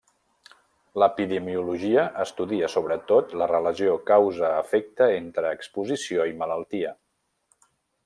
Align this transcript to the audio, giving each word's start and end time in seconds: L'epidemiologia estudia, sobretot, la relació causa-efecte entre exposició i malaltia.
L'epidemiologia 1.01 2.05
estudia, 2.23 2.71
sobretot, 2.77 3.37
la 3.43 3.49
relació 3.53 4.01
causa-efecte 4.09 5.13
entre 5.21 5.55
exposició 5.59 6.31
i 6.35 6.39
malaltia. 6.45 6.97